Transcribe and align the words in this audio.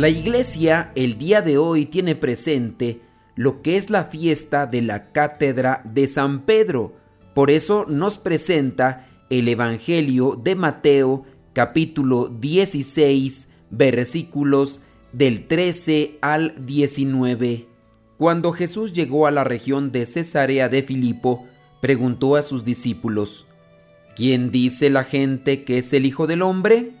La 0.00 0.08
iglesia 0.08 0.92
el 0.94 1.18
día 1.18 1.42
de 1.42 1.58
hoy 1.58 1.84
tiene 1.84 2.14
presente 2.14 3.02
lo 3.34 3.60
que 3.60 3.76
es 3.76 3.90
la 3.90 4.06
fiesta 4.06 4.66
de 4.66 4.80
la 4.80 5.12
cátedra 5.12 5.82
de 5.84 6.06
San 6.06 6.46
Pedro. 6.46 6.94
Por 7.34 7.50
eso 7.50 7.84
nos 7.86 8.16
presenta 8.16 9.06
el 9.28 9.46
Evangelio 9.46 10.40
de 10.42 10.54
Mateo 10.54 11.24
capítulo 11.52 12.28
16 12.28 13.50
versículos 13.68 14.80
del 15.12 15.46
13 15.46 16.16
al 16.22 16.64
19. 16.64 17.66
Cuando 18.16 18.52
Jesús 18.52 18.94
llegó 18.94 19.26
a 19.26 19.30
la 19.30 19.44
región 19.44 19.92
de 19.92 20.06
Cesarea 20.06 20.70
de 20.70 20.82
Filipo, 20.82 21.44
preguntó 21.82 22.36
a 22.36 22.40
sus 22.40 22.64
discípulos, 22.64 23.44
¿Quién 24.16 24.50
dice 24.50 24.88
la 24.88 25.04
gente 25.04 25.62
que 25.64 25.76
es 25.76 25.92
el 25.92 26.06
Hijo 26.06 26.26
del 26.26 26.40
Hombre? 26.40 26.92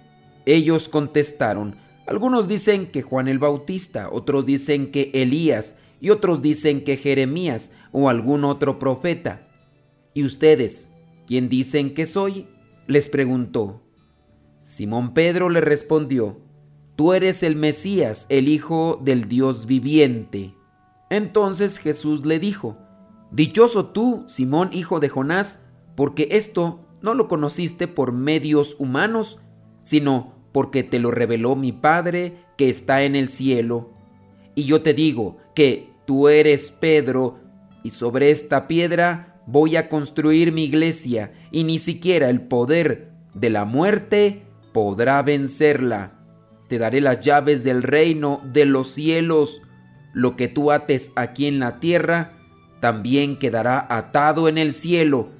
Ellos 0.44 0.90
contestaron, 0.90 1.76
algunos 2.10 2.48
dicen 2.48 2.90
que 2.90 3.02
Juan 3.02 3.28
el 3.28 3.38
Bautista, 3.38 4.08
otros 4.10 4.44
dicen 4.44 4.90
que 4.90 5.12
Elías 5.14 5.78
y 6.00 6.10
otros 6.10 6.42
dicen 6.42 6.82
que 6.82 6.96
Jeremías 6.96 7.70
o 7.92 8.08
algún 8.08 8.44
otro 8.44 8.80
profeta. 8.80 9.46
¿Y 10.12 10.24
ustedes, 10.24 10.90
quién 11.28 11.48
dicen 11.48 11.94
que 11.94 12.06
soy? 12.06 12.48
les 12.88 13.08
preguntó. 13.08 13.80
Simón 14.60 15.14
Pedro 15.14 15.50
le 15.50 15.60
respondió, 15.60 16.40
Tú 16.96 17.12
eres 17.12 17.44
el 17.44 17.54
Mesías, 17.54 18.26
el 18.28 18.48
Hijo 18.48 19.00
del 19.00 19.28
Dios 19.28 19.66
viviente. 19.66 20.56
Entonces 21.10 21.78
Jesús 21.78 22.26
le 22.26 22.40
dijo, 22.40 22.76
Dichoso 23.30 23.86
tú, 23.86 24.24
Simón, 24.26 24.70
hijo 24.72 24.98
de 24.98 25.10
Jonás, 25.10 25.64
porque 25.94 26.26
esto 26.32 26.80
no 27.02 27.14
lo 27.14 27.28
conociste 27.28 27.86
por 27.86 28.10
medios 28.10 28.74
humanos, 28.80 29.38
sino 29.82 30.39
porque 30.52 30.82
te 30.82 30.98
lo 30.98 31.10
reveló 31.10 31.56
mi 31.56 31.72
Padre 31.72 32.44
que 32.56 32.68
está 32.68 33.02
en 33.02 33.16
el 33.16 33.28
cielo. 33.28 33.90
Y 34.54 34.64
yo 34.64 34.82
te 34.82 34.94
digo 34.94 35.38
que 35.54 35.90
tú 36.06 36.28
eres 36.28 36.70
Pedro, 36.70 37.38
y 37.82 37.90
sobre 37.90 38.30
esta 38.30 38.68
piedra 38.68 39.40
voy 39.46 39.76
a 39.76 39.88
construir 39.88 40.52
mi 40.52 40.64
iglesia, 40.64 41.32
y 41.50 41.64
ni 41.64 41.78
siquiera 41.78 42.28
el 42.30 42.42
poder 42.42 43.10
de 43.34 43.50
la 43.50 43.64
muerte 43.64 44.42
podrá 44.72 45.22
vencerla. 45.22 46.12
Te 46.68 46.78
daré 46.78 47.00
las 47.00 47.20
llaves 47.20 47.64
del 47.64 47.82
reino 47.82 48.40
de 48.44 48.64
los 48.64 48.90
cielos. 48.90 49.60
Lo 50.12 50.36
que 50.36 50.48
tú 50.48 50.72
ates 50.72 51.12
aquí 51.16 51.46
en 51.46 51.58
la 51.58 51.80
tierra, 51.80 52.32
también 52.80 53.36
quedará 53.36 53.86
atado 53.88 54.48
en 54.48 54.58
el 54.58 54.72
cielo, 54.72 55.30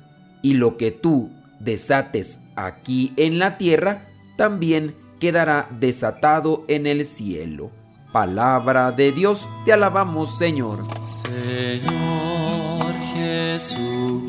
y 0.43 0.55
lo 0.55 0.77
que 0.77 0.91
tú 0.91 1.31
desates 1.59 2.41
aquí 2.57 3.13
en 3.17 3.39
la 3.39 3.59
tierra, 3.59 4.10
también 4.41 4.97
quedará 5.19 5.69
desatado 5.69 6.65
en 6.67 6.87
el 6.87 7.05
cielo. 7.05 7.71
Palabra 8.11 8.91
de 8.91 9.13
Dios, 9.13 9.47
te 9.67 9.73
alabamos 9.75 10.39
Señor. 10.39 10.79
Señor 11.05 12.81
Jesucristo, 13.13 14.29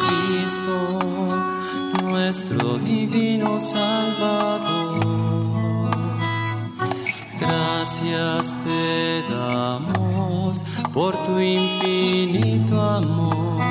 nuestro 2.03 2.77
divino 2.79 3.57
Salvador. 3.61 4.99
Gracias 7.39 8.53
te 8.65 9.23
damos 9.33 10.65
por 10.93 11.15
tu 11.25 11.39
infinito 11.39 12.81
amor. 12.81 13.61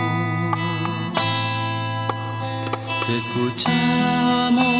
Te 3.06 3.16
escuchamos 3.18 4.79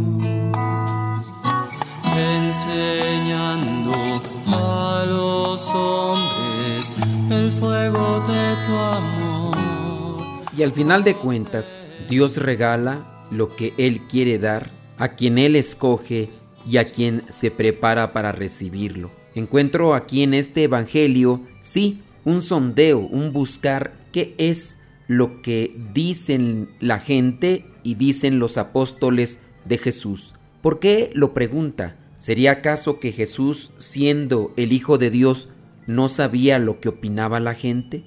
Y 10.57 10.63
al 10.63 10.71
final 10.71 11.03
de 11.03 11.15
cuentas, 11.15 11.85
Dios 12.09 12.37
regala 12.37 13.23
lo 13.31 13.49
que 13.49 13.73
Él 13.77 14.01
quiere 14.09 14.39
dar 14.39 14.71
a 14.97 15.09
quien 15.09 15.37
Él 15.37 15.55
escoge 15.55 16.29
y 16.67 16.77
a 16.77 16.85
quien 16.85 17.23
se 17.29 17.51
prepara 17.51 18.13
para 18.13 18.31
recibirlo. 18.31 19.11
Encuentro 19.35 19.93
aquí 19.93 20.23
en 20.23 20.33
este 20.33 20.63
Evangelio, 20.63 21.41
sí, 21.61 22.01
un 22.25 22.41
sondeo, 22.41 22.99
un 22.99 23.31
buscar 23.31 23.93
qué 24.11 24.35
es 24.37 24.79
lo 25.07 25.41
que 25.41 25.75
dicen 25.93 26.69
la 26.79 26.99
gente 26.99 27.65
y 27.83 27.95
dicen 27.95 28.39
los 28.39 28.57
apóstoles 28.57 29.39
de 29.65 29.77
Jesús. 29.77 30.35
¿Por 30.61 30.79
qué 30.79 31.11
lo 31.13 31.33
pregunta? 31.33 31.95
¿Sería 32.21 32.51
acaso 32.51 32.99
que 32.99 33.13
Jesús, 33.13 33.71
siendo 33.77 34.53
el 34.55 34.73
Hijo 34.73 34.99
de 34.99 35.09
Dios, 35.09 35.49
no 35.87 36.07
sabía 36.07 36.59
lo 36.59 36.79
que 36.79 36.89
opinaba 36.89 37.39
la 37.39 37.55
gente? 37.55 38.03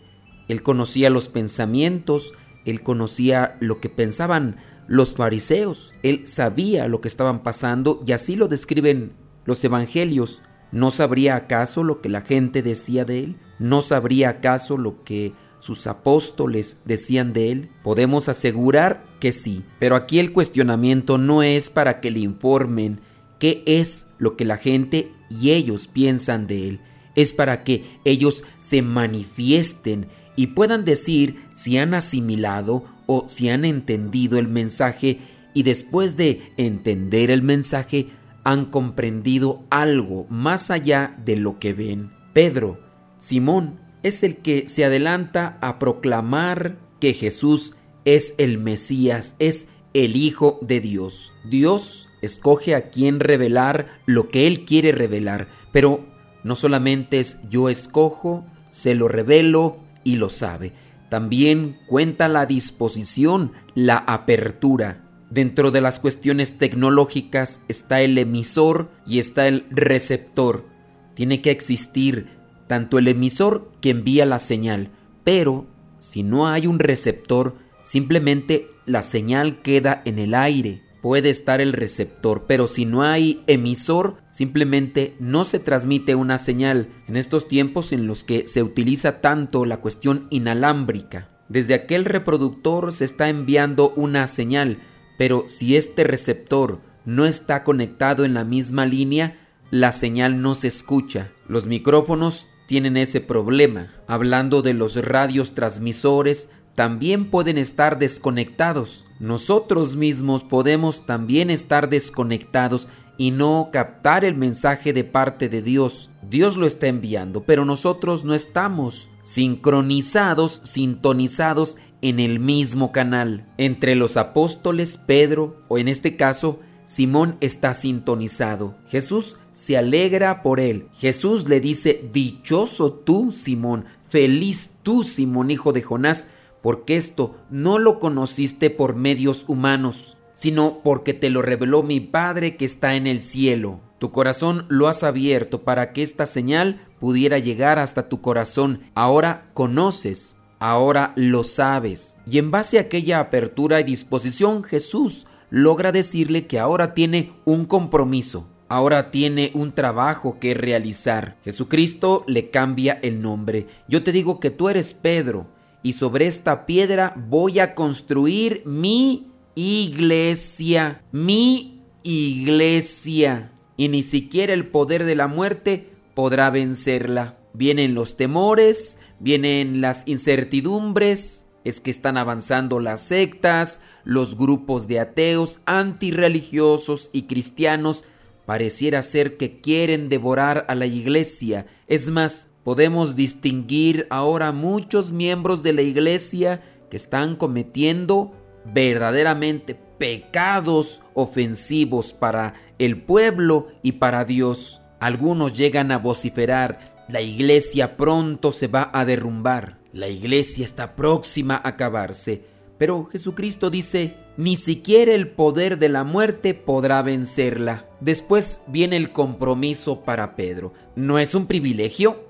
Él 0.47 0.63
conocía 0.63 1.11
los 1.11 1.27
pensamientos, 1.27 2.33
él 2.65 2.85
conocía 2.85 3.57
lo 3.59 3.81
que 3.81 3.89
pensaban 3.89 4.59
los 4.87 5.17
fariseos, 5.17 5.95
él 6.05 6.29
sabía 6.29 6.87
lo 6.87 7.01
que 7.01 7.09
estaban 7.09 7.43
pasando 7.43 8.05
y 8.07 8.13
así 8.13 8.37
lo 8.37 8.47
describen 8.47 9.15
los 9.47 9.65
evangelios. 9.65 10.43
¿No 10.71 10.93
sabría 10.93 11.35
acaso 11.35 11.83
lo 11.83 12.01
que 12.01 12.09
la 12.09 12.21
gente 12.21 12.63
decía 12.63 13.05
de 13.05 13.19
él? 13.19 13.37
¿No 13.59 13.83
sabría 13.83 14.29
acaso 14.29 14.79
lo 14.79 15.03
que 15.03 15.33
sus 15.59 15.89
apóstoles 15.89 16.79
decían 16.85 17.33
de 17.33 17.51
él? 17.51 17.71
Podemos 17.83 18.29
asegurar 18.29 19.05
que 19.19 19.33
sí, 19.33 19.65
pero 19.81 19.97
aquí 19.97 20.21
el 20.21 20.33
cuestionamiento 20.33 21.19
no 21.19 21.43
es 21.43 21.69
para 21.69 22.01
que 22.01 22.13
le 22.13 22.21
informen 22.21 23.01
qué 23.44 23.62
es 23.66 24.06
lo 24.16 24.38
que 24.38 24.47
la 24.47 24.56
gente 24.56 25.12
y 25.28 25.50
ellos 25.50 25.87
piensan 25.87 26.47
de 26.47 26.66
él. 26.66 26.81
Es 27.15 27.34
para 27.34 27.62
que 27.62 27.84
ellos 28.06 28.43
se 28.59 28.81
manifiesten 28.81 30.06
y 30.34 30.47
puedan 30.47 30.87
decir 30.87 31.44
si 31.55 31.77
han 31.77 31.93
asimilado 31.93 32.84
o 33.05 33.27
si 33.28 33.50
han 33.50 33.66
entendido 33.66 34.38
el 34.38 34.49
mensaje 34.49 35.19
y 35.53 35.62
después 35.62 36.16
de 36.16 36.55
entender 36.56 37.31
el 37.31 37.43
mensaje 37.43 38.06
han 38.44 38.65
comprendido 38.65 39.62
algo 39.69 40.26
más 40.31 40.71
allá 40.71 41.15
de 41.22 41.37
lo 41.37 41.59
que 41.59 41.75
ven. 41.75 42.12
Pedro, 42.32 42.81
Simón, 43.19 43.79
es 44.02 44.23
el 44.23 44.38
que 44.38 44.69
se 44.69 44.87
adelanta 44.87 45.58
a 45.61 45.79
proclamar 45.79 46.79
que 46.99 47.12
Jesús 47.12 47.75
es 48.06 48.35
el 48.38 48.56
Mesías, 48.56 49.37
es 49.38 49.69
el 49.94 50.17
Hijo 50.17 50.58
de 50.61 50.81
Dios. 50.81 51.32
Dios 51.44 52.08
escoge 52.20 52.75
a 52.75 52.91
quien 52.91 53.20
revelar 53.20 53.87
lo 54.06 54.29
que 54.29 54.46
Él 54.46 54.64
quiere 54.64 54.93
revelar, 54.93 55.46
pero 55.73 56.05
no 56.43 56.56
solamente 56.56 57.20
es 57.20 57.38
yo 57.49 57.69
escojo, 57.69 58.44
se 58.70 58.94
lo 58.94 59.08
revelo 59.08 59.79
y 60.02 60.17
lo 60.17 60.29
sabe. 60.29 60.73
También 61.08 61.79
cuenta 61.87 62.29
la 62.29 62.44
disposición, 62.44 63.52
la 63.75 63.99
apertura. 63.99 65.00
Dentro 65.31 65.70
de 65.70 65.81
las 65.81 66.00
cuestiones 66.00 66.58
tecnológicas 66.58 67.62
está 67.69 68.02
el 68.02 68.19
emisor 68.19 68.90
y 69.06 69.20
está 69.20 69.47
el 69.49 69.67
receptor. 69.70 70.67
Tiene 71.14 71.40
que 71.40 71.50
existir 71.50 72.29
tanto 72.67 72.99
el 72.99 73.08
emisor 73.08 73.70
que 73.81 73.90
envía 73.90 74.26
la 74.26 74.38
señal, 74.38 74.90
pero 75.23 75.67
si 75.99 76.23
no 76.23 76.49
hay 76.49 76.67
un 76.67 76.79
receptor, 76.79 77.55
simplemente 77.82 78.69
la 78.87 79.03
señal 79.03 79.63
queda 79.63 80.03
en 80.05 80.19
el 80.19 80.35
aire. 80.35 80.83
puede 81.03 81.29
estar 81.29 81.61
el 81.61 81.75
receptor, 81.75 82.47
pero 82.49 82.67
si 82.67 82.87
no 82.87 83.03
hay 83.03 83.43
emisor, 83.47 84.23
simplemente 84.31 85.15
no 85.21 85.45
se 85.45 85.59
transmite 85.59 86.15
una 86.15 86.39
señal 86.39 86.89
en 87.07 87.19
estos 87.19 87.47
tiempos 87.47 87.93
en 87.93 88.07
los 88.07 88.25
que 88.25 88.47
se 88.47 88.63
utiliza 88.63 89.21
tanto 89.21 89.67
la 89.67 89.83
cuestión 89.83 90.27
inalámbrica. 90.31 91.29
Desde 91.51 91.75
aquel 91.75 92.07
reproductor 92.07 92.91
se 92.91 93.05
está 93.05 93.29
enviando 93.29 93.93
una 93.97 94.27
señal, 94.27 94.79
pero 95.19 95.45
si 95.47 95.77
este 95.77 96.05
receptor 96.05 96.81
no 97.05 97.27
está 97.27 97.65
conectado 97.65 98.25
en 98.25 98.33
la 98.33 98.45
misma 98.45 98.87
línea, 98.87 99.39
la 99.71 99.93
señal 99.93 100.41
no 100.41 100.55
se 100.55 100.69
escucha. 100.69 101.33
Los 101.49 101.67
micrófonos 101.67 102.47
tienen 102.67 102.97
ese 102.97 103.21
problema. 103.21 103.93
Hablando 104.07 104.63
de 104.63 104.73
los 104.73 104.97
radios 105.05 105.55
transmisores, 105.55 106.49
también 106.75 107.31
pueden 107.31 107.59
estar 107.59 107.99
desconectados. 107.99 109.06
Nosotros 109.21 109.97
mismos 109.97 110.44
podemos 110.44 111.06
también 111.06 111.50
estar 111.50 111.88
desconectados 111.88 112.88
y 113.17 113.31
no 113.31 113.71
captar 113.73 114.25
el 114.25 114.35
mensaje 114.35 114.93
de 114.93 115.05
parte 115.05 115.49
de 115.49 115.62
Dios. 115.62 116.11
Dios 116.29 116.56
lo 116.56 116.67
está 116.67 116.88
enviando, 116.88 117.44
pero 117.44 117.65
nosotros 117.65 118.25
no 118.25 118.35
estamos 118.35 119.09
sincronizados, 119.25 120.61
sintonizados 120.65 121.76
en 122.03 122.21
el 122.21 122.41
mismo 122.41 122.93
canal. 122.93 123.47
Entre 123.56 123.94
los 123.94 124.17
apóstoles, 124.17 124.99
Pedro, 124.99 125.62
o 125.69 125.79
en 125.79 125.88
este 125.88 126.17
caso, 126.17 126.61
Simón 126.85 127.37
está 127.41 127.73
sintonizado. 127.73 128.76
Jesús 128.88 129.38
se 129.53 129.79
alegra 129.79 130.43
por 130.43 130.61
él. 130.61 130.88
Jesús 130.97 131.49
le 131.49 131.61
dice, 131.61 132.09
dichoso 132.12 132.93
tú, 132.93 133.31
Simón, 133.32 133.87
feliz 134.09 134.73
tú, 134.82 135.03
Simón, 135.03 135.50
hijo 135.50 135.73
de 135.73 135.82
Jonás, 135.82 136.29
porque 136.64 136.96
esto 136.96 137.37
no 137.50 137.78
lo 137.78 138.00
conociste 138.00 138.70
por 138.70 138.96
medios 138.96 139.44
humanos, 139.49 140.16
sino 140.32 140.81
porque 140.82 141.12
te 141.12 141.28
lo 141.28 141.43
reveló 141.43 141.82
mi 141.82 142.00
Padre 142.00 142.56
que 142.56 142.64
está 142.64 142.94
en 142.94 143.06
el 143.06 143.20
cielo. 143.20 143.81
Tu 143.99 144.12
corazón 144.12 144.64
lo 144.70 144.88
has 144.88 145.02
abierto 145.02 145.62
para 145.62 145.93
que 145.93 146.02
esta 146.02 146.25
señal 146.25 146.81
pudiera 147.00 147.38
llegar 147.38 147.78
hasta 147.78 148.08
tu 148.08 148.22
corazón. 148.22 148.81
Ahora 148.94 149.50
conoces, 149.52 150.38
ahora 150.58 151.12
lo 151.16 151.44
sabes. 151.44 152.16
Y 152.25 152.38
en 152.38 152.50
base 152.50 152.78
a 152.78 152.82
aquella 152.82 153.20
apertura 153.20 153.78
y 153.81 153.84
disposición, 153.84 154.64
Jesús 154.64 155.26
logra 155.50 155.93
decirle 155.93 156.46
que 156.46 156.58
ahora 156.58 156.94
tiene 156.94 157.34
un 157.44 157.66
compromiso, 157.66 158.49
ahora 158.70 159.11
tiene 159.11 159.50
un 159.52 159.72
trabajo 159.72 160.38
que 160.40 160.55
realizar. 160.55 161.37
Jesucristo 161.44 162.25
le 162.26 162.49
cambia 162.49 162.99
el 163.02 163.20
nombre. 163.20 163.66
Yo 163.87 164.02
te 164.02 164.12
digo 164.12 164.40
que 164.40 164.49
tú 164.49 164.70
eres 164.70 164.94
Pedro 164.94 165.52
y 165.85 165.93
sobre 165.93 166.27
esta 166.27 166.65
piedra 166.65 167.13
voy 167.29 167.61
a 167.61 167.75
construir 167.75 168.63
mi 168.65 169.31
iglesia, 169.55 171.05
mi 171.13 171.83
iglesia. 172.03 173.53
Y 173.77 173.89
ni 173.89 174.03
siquiera 174.03 174.55
el 174.55 174.67
poder 174.67 175.05
de 175.05 175.15
la 175.15 175.29
muerte 175.29 175.91
podrá 176.15 176.49
vencerla. 176.49 177.37
Vienen 177.53 177.95
los 177.95 178.17
temores, 178.17 178.99
vienen 179.21 179.83
las 179.83 180.09
incertidumbres, 180.09 181.45
es 181.65 181.83
que 181.83 181.91
están 181.91 182.17
avanzando 182.17 182.81
las 182.81 183.03
sectas, 183.03 183.83
los 184.05 184.39
grupos 184.39 184.89
de 184.89 185.01
ateos, 185.01 185.61
antirreligiosos 185.67 187.11
y 187.13 187.25
cristianos 187.25 188.05
pareciera 188.47 189.03
ser 189.03 189.37
que 189.37 189.61
quieren 189.61 190.09
devorar 190.09 190.65
a 190.69 190.75
la 190.75 190.87
iglesia. 190.87 191.67
Es 191.89 192.11
más, 192.11 192.54
podemos 192.64 193.14
distinguir 193.14 194.06
ahora 194.11 194.50
muchos 194.50 195.12
miembros 195.12 195.62
de 195.62 195.75
la 195.75 195.82
iglesia 195.82 196.62
que 196.90 196.96
están 196.96 197.37
cometiendo 197.37 198.32
verdaderamente 198.64 199.75
pecados 199.75 201.02
ofensivos 201.12 202.12
para 202.12 202.55
el 202.78 203.02
pueblo 203.02 203.69
y 203.82 203.93
para 203.93 204.25
Dios. 204.25 204.81
Algunos 204.99 205.55
llegan 205.55 205.93
a 205.93 205.99
vociferar, 205.99 207.05
la 207.08 207.20
iglesia 207.20 207.96
pronto 207.96 208.50
se 208.50 208.66
va 208.66 208.90
a 208.93 209.05
derrumbar, 209.05 209.78
la 209.93 210.08
iglesia 210.08 210.64
está 210.64 210.96
próxima 210.96 211.56
a 211.56 211.69
acabarse. 211.69 212.43
Pero 212.78 213.05
Jesucristo 213.12 213.70
dice, 213.70 214.16
ni 214.37 214.56
siquiera 214.56 215.12
el 215.12 215.28
poder 215.28 215.78
de 215.78 215.88
la 215.88 216.02
muerte 216.02 216.55
podrá 216.55 217.02
vencerla. 217.02 217.87
Después 218.00 218.62
viene 218.66 218.96
el 218.96 219.12
compromiso 219.12 220.02
para 220.02 220.34
Pedro. 220.34 220.72
No 220.96 221.19
es 221.20 221.37
un 221.37 221.46
privilegio, 221.46 222.25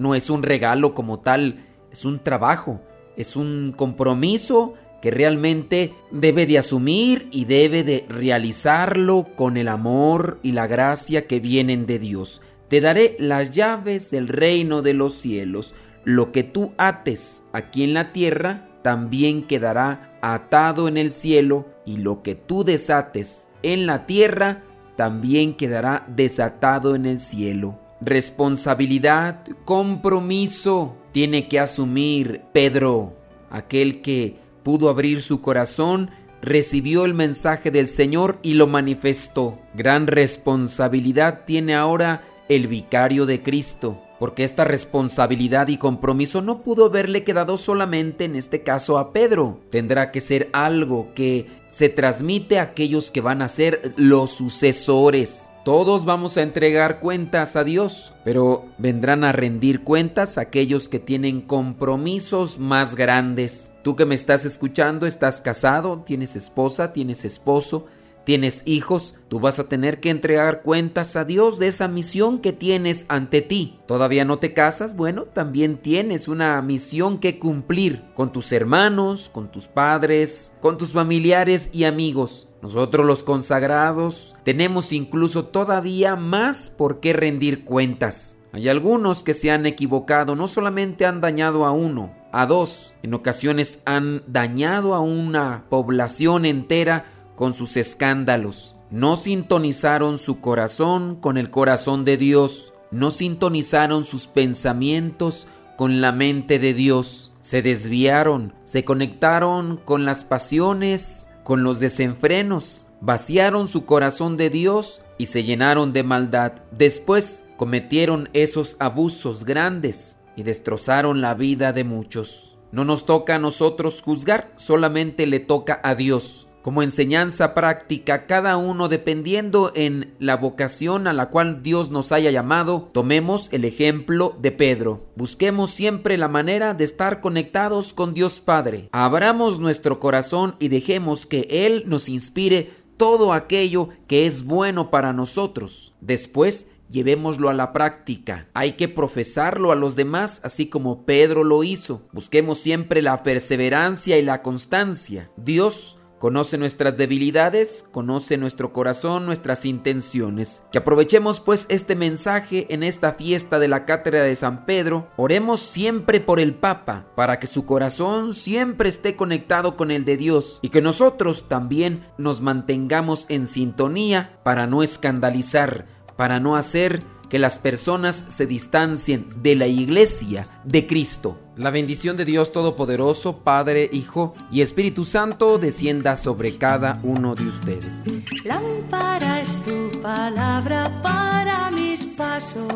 no 0.00 0.14
es 0.14 0.30
un 0.30 0.42
regalo 0.42 0.94
como 0.94 1.20
tal, 1.20 1.66
es 1.92 2.06
un 2.06 2.20
trabajo, 2.20 2.80
es 3.18 3.36
un 3.36 3.74
compromiso 3.76 4.74
que 5.02 5.10
realmente 5.10 5.92
debe 6.10 6.46
de 6.46 6.56
asumir 6.56 7.28
y 7.30 7.44
debe 7.44 7.84
de 7.84 8.06
realizarlo 8.08 9.26
con 9.36 9.58
el 9.58 9.68
amor 9.68 10.38
y 10.42 10.52
la 10.52 10.66
gracia 10.66 11.26
que 11.26 11.38
vienen 11.38 11.84
de 11.84 11.98
Dios. 11.98 12.40
Te 12.68 12.80
daré 12.80 13.16
las 13.18 13.50
llaves 13.50 14.10
del 14.10 14.28
reino 14.28 14.80
de 14.80 14.94
los 14.94 15.14
cielos. 15.14 15.74
Lo 16.04 16.32
que 16.32 16.44
tú 16.44 16.72
ates 16.78 17.42
aquí 17.52 17.84
en 17.84 17.92
la 17.92 18.12
tierra 18.12 18.68
también 18.82 19.46
quedará 19.46 20.18
atado 20.22 20.88
en 20.88 20.96
el 20.96 21.12
cielo, 21.12 21.66
y 21.84 21.98
lo 21.98 22.22
que 22.22 22.34
tú 22.34 22.64
desates 22.64 23.48
en 23.62 23.86
la 23.86 24.06
tierra 24.06 24.62
también 24.96 25.54
quedará 25.54 26.06
desatado 26.08 26.94
en 26.94 27.04
el 27.04 27.20
cielo. 27.20 27.79
Responsabilidad, 28.00 29.46
compromiso 29.64 30.96
tiene 31.12 31.48
que 31.48 31.60
asumir 31.60 32.42
Pedro, 32.52 33.14
aquel 33.50 34.00
que 34.00 34.38
pudo 34.62 34.88
abrir 34.88 35.20
su 35.20 35.40
corazón, 35.42 36.10
recibió 36.40 37.04
el 37.04 37.12
mensaje 37.12 37.70
del 37.70 37.88
Señor 37.88 38.38
y 38.42 38.54
lo 38.54 38.66
manifestó. 38.66 39.58
Gran 39.74 40.06
responsabilidad 40.06 41.44
tiene 41.46 41.74
ahora 41.74 42.24
el 42.48 42.68
vicario 42.68 43.26
de 43.26 43.42
Cristo, 43.42 44.00
porque 44.18 44.44
esta 44.44 44.64
responsabilidad 44.64 45.68
y 45.68 45.76
compromiso 45.76 46.40
no 46.40 46.62
pudo 46.62 46.86
haberle 46.86 47.22
quedado 47.22 47.56
solamente 47.56 48.24
en 48.24 48.34
este 48.34 48.62
caso 48.62 48.98
a 48.98 49.12
Pedro. 49.12 49.60
Tendrá 49.70 50.10
que 50.10 50.20
ser 50.20 50.48
algo 50.52 51.12
que 51.14 51.59
se 51.70 51.88
transmite 51.88 52.58
a 52.58 52.62
aquellos 52.64 53.10
que 53.10 53.20
van 53.20 53.42
a 53.42 53.48
ser 53.48 53.94
los 53.96 54.32
sucesores. 54.32 55.50
Todos 55.64 56.04
vamos 56.04 56.36
a 56.36 56.42
entregar 56.42 57.00
cuentas 57.00 57.54
a 57.54 57.64
Dios, 57.64 58.14
pero 58.24 58.64
vendrán 58.78 59.24
a 59.24 59.32
rendir 59.32 59.84
cuentas 59.84 60.38
aquellos 60.38 60.88
que 60.88 60.98
tienen 60.98 61.40
compromisos 61.40 62.58
más 62.58 62.96
grandes. 62.96 63.70
Tú 63.82 63.94
que 63.94 64.06
me 64.06 64.14
estás 64.14 64.44
escuchando, 64.44 65.06
estás 65.06 65.40
casado, 65.40 66.02
tienes 66.04 66.34
esposa, 66.34 66.92
tienes 66.92 67.24
esposo, 67.24 67.86
tienes 68.24 68.62
hijos, 68.66 69.14
tú 69.28 69.40
vas 69.40 69.58
a 69.58 69.68
tener 69.68 70.00
que 70.00 70.10
entregar 70.10 70.62
cuentas 70.62 71.16
a 71.16 71.24
Dios 71.24 71.58
de 71.58 71.66
esa 71.66 71.88
misión 71.88 72.38
que 72.38 72.52
tienes 72.52 73.06
ante 73.08 73.42
ti. 73.42 73.78
¿Todavía 73.86 74.24
no 74.24 74.38
te 74.38 74.54
casas? 74.54 74.96
Bueno, 74.96 75.24
también 75.24 75.78
tienes 75.78 76.28
una 76.28 76.60
misión 76.62 77.18
que 77.18 77.38
cumplir 77.38 78.04
con 78.14 78.32
tus 78.32 78.52
hermanos, 78.52 79.28
con 79.28 79.50
tus 79.50 79.66
padres, 79.66 80.54
con 80.60 80.78
tus 80.78 80.92
familiares 80.92 81.70
y 81.72 81.84
amigos. 81.84 82.48
Nosotros 82.62 83.06
los 83.06 83.22
consagrados 83.22 84.36
tenemos 84.44 84.92
incluso 84.92 85.46
todavía 85.46 86.16
más 86.16 86.70
por 86.70 87.00
qué 87.00 87.12
rendir 87.12 87.64
cuentas. 87.64 88.36
Hay 88.52 88.68
algunos 88.68 89.22
que 89.22 89.32
se 89.32 89.50
han 89.50 89.64
equivocado, 89.64 90.34
no 90.34 90.48
solamente 90.48 91.06
han 91.06 91.20
dañado 91.20 91.64
a 91.64 91.70
uno, 91.70 92.12
a 92.32 92.46
dos, 92.46 92.94
en 93.02 93.14
ocasiones 93.14 93.80
han 93.84 94.22
dañado 94.26 94.94
a 94.94 95.00
una 95.00 95.64
población 95.70 96.44
entera 96.44 97.06
con 97.40 97.54
sus 97.54 97.78
escándalos. 97.78 98.76
No 98.90 99.16
sintonizaron 99.16 100.18
su 100.18 100.42
corazón 100.42 101.16
con 101.16 101.38
el 101.38 101.48
corazón 101.48 102.04
de 102.04 102.18
Dios. 102.18 102.74
No 102.90 103.10
sintonizaron 103.10 104.04
sus 104.04 104.26
pensamientos 104.26 105.46
con 105.78 106.02
la 106.02 106.12
mente 106.12 106.58
de 106.58 106.74
Dios. 106.74 107.32
Se 107.40 107.62
desviaron, 107.62 108.52
se 108.62 108.84
conectaron 108.84 109.78
con 109.82 110.04
las 110.04 110.22
pasiones, 110.22 111.30
con 111.42 111.62
los 111.64 111.80
desenfrenos, 111.80 112.84
vaciaron 113.00 113.68
su 113.68 113.86
corazón 113.86 114.36
de 114.36 114.50
Dios 114.50 115.00
y 115.16 115.24
se 115.24 115.42
llenaron 115.42 115.94
de 115.94 116.02
maldad. 116.02 116.52
Después 116.72 117.46
cometieron 117.56 118.28
esos 118.34 118.76
abusos 118.80 119.46
grandes 119.46 120.18
y 120.36 120.42
destrozaron 120.42 121.22
la 121.22 121.32
vida 121.32 121.72
de 121.72 121.84
muchos. 121.84 122.58
No 122.70 122.84
nos 122.84 123.06
toca 123.06 123.36
a 123.36 123.38
nosotros 123.38 124.02
juzgar, 124.02 124.52
solamente 124.56 125.26
le 125.26 125.40
toca 125.40 125.80
a 125.82 125.94
Dios 125.94 126.48
como 126.62 126.82
enseñanza 126.82 127.54
práctica, 127.54 128.26
cada 128.26 128.56
uno 128.56 128.88
dependiendo 128.88 129.72
en 129.74 130.14
la 130.18 130.36
vocación 130.36 131.06
a 131.06 131.12
la 131.12 131.30
cual 131.30 131.62
Dios 131.62 131.90
nos 131.90 132.12
haya 132.12 132.30
llamado, 132.30 132.90
tomemos 132.92 133.48
el 133.52 133.64
ejemplo 133.64 134.36
de 134.40 134.52
Pedro. 134.52 135.06
Busquemos 135.16 135.70
siempre 135.70 136.18
la 136.18 136.28
manera 136.28 136.74
de 136.74 136.84
estar 136.84 137.20
conectados 137.20 137.92
con 137.92 138.14
Dios 138.14 138.40
Padre. 138.40 138.88
Abramos 138.92 139.58
nuestro 139.60 140.00
corazón 140.00 140.56
y 140.58 140.68
dejemos 140.68 141.26
que 141.26 141.46
Él 141.50 141.84
nos 141.86 142.08
inspire 142.08 142.72
todo 142.96 143.32
aquello 143.32 143.88
que 144.06 144.26
es 144.26 144.44
bueno 144.44 144.90
para 144.90 145.12
nosotros. 145.14 145.94
Después, 146.00 146.68
llevémoslo 146.90 147.48
a 147.48 147.54
la 147.54 147.72
práctica. 147.72 148.48
Hay 148.52 148.72
que 148.72 148.88
profesarlo 148.88 149.72
a 149.72 149.76
los 149.76 149.96
demás, 149.96 150.40
así 150.44 150.66
como 150.66 151.06
Pedro 151.06 151.44
lo 151.44 151.64
hizo. 151.64 152.02
Busquemos 152.12 152.58
siempre 152.58 153.00
la 153.00 153.22
perseverancia 153.22 154.18
y 154.18 154.22
la 154.22 154.42
constancia. 154.42 155.30
Dios 155.36 155.99
Conoce 156.20 156.58
nuestras 156.58 156.98
debilidades, 156.98 157.86
conoce 157.92 158.36
nuestro 158.36 158.74
corazón, 158.74 159.24
nuestras 159.24 159.64
intenciones. 159.64 160.62
Que 160.70 160.76
aprovechemos 160.76 161.40
pues 161.40 161.64
este 161.70 161.96
mensaje 161.96 162.66
en 162.68 162.82
esta 162.82 163.14
fiesta 163.14 163.58
de 163.58 163.68
la 163.68 163.86
Cátedra 163.86 164.22
de 164.22 164.36
San 164.36 164.66
Pedro. 164.66 165.08
Oremos 165.16 165.60
siempre 165.60 166.20
por 166.20 166.38
el 166.38 166.52
Papa, 166.52 167.06
para 167.16 167.40
que 167.40 167.46
su 167.46 167.64
corazón 167.64 168.34
siempre 168.34 168.90
esté 168.90 169.16
conectado 169.16 169.78
con 169.78 169.90
el 169.90 170.04
de 170.04 170.18
Dios 170.18 170.58
y 170.60 170.68
que 170.68 170.82
nosotros 170.82 171.48
también 171.48 172.06
nos 172.18 172.42
mantengamos 172.42 173.24
en 173.30 173.46
sintonía 173.46 174.38
para 174.42 174.66
no 174.66 174.82
escandalizar, 174.82 175.86
para 176.18 176.38
no 176.38 176.54
hacer 176.54 177.02
que 177.30 177.38
las 177.38 177.58
personas 177.58 178.24
se 178.28 178.46
distancien 178.46 179.26
de 179.42 179.54
la 179.54 179.68
iglesia 179.68 180.46
de 180.64 180.86
Cristo. 180.86 181.38
La 181.56 181.70
bendición 181.70 182.16
de 182.16 182.24
Dios 182.24 182.52
Todopoderoso, 182.52 183.38
Padre, 183.38 183.88
Hijo 183.92 184.34
y 184.50 184.60
Espíritu 184.60 185.04
Santo 185.04 185.56
descienda 185.58 186.16
sobre 186.16 186.58
cada 186.58 187.00
uno 187.02 187.34
de 187.34 187.46
ustedes. 187.46 188.02
Lámpara 188.44 189.40
es 189.40 189.56
tu 189.64 190.00
palabra 190.00 191.00
para 191.02 191.70
mis 191.70 192.04
pasos, 192.04 192.72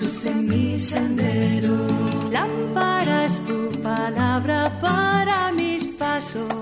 luz 0.00 0.26
en 0.26 0.46
mi 0.46 0.78
sendero. 0.78 1.86
Lámpara 2.30 3.24
es 3.24 3.42
tu 3.46 3.70
palabra 3.82 4.78
para 4.80 5.50
mis 5.52 5.86
pasos, 5.86 6.52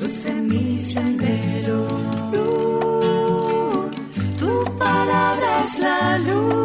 luz 0.00 0.26
en 0.26 0.46
mi 0.48 0.80
sendero. 0.80 1.13
la 5.78 6.18
luz. 6.18 6.63